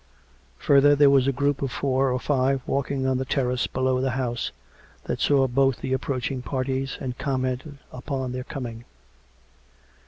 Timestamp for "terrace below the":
3.23-4.09